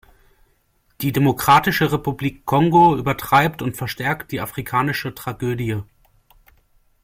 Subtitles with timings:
[1.01, 5.83] Die Demokratische Republik Kongo übertreibt und verstärkt die afrikanische Tragödie.